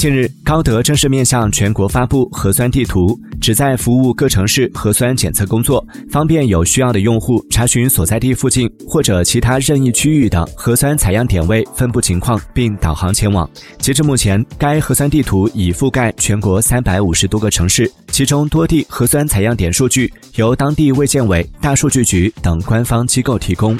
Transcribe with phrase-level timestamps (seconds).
[0.00, 13.46] 近日，高德正式面向全国发布核酸地图，旨在服务各城市核酸检测工作，方便有需要的用户查询所在地附近或者其他任意区域的核酸采样点位分布情况，并导航前往。
[13.76, 23.76] 截至目前，该核酸地图已覆盖全国三百五十多个城市，其中多地核酸采样点数据由当地卫健委、大数据局等官方机构提供。